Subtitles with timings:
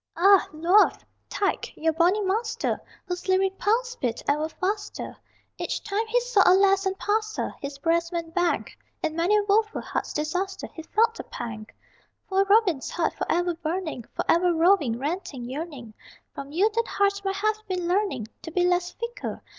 [0.17, 5.15] Ah, Luath, tyke, your bonny master Whose lyric pulse beat ever faster
[5.59, 8.65] Each time he saw a lass and passed her His breast went bang!
[9.03, 11.67] In many a woful heart's disaster He felt the pang!
[12.27, 15.93] Poor Robin's heart, forever burning, Forever roving, ranting, yearning,
[16.33, 19.41] From you that heart might have been learning To be less fickle!